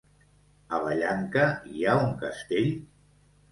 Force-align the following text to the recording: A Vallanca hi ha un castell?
A 0.77 0.79
Vallanca 0.85 1.45
hi 1.73 1.87
ha 1.87 1.95
un 2.07 2.11
castell? 2.25 2.75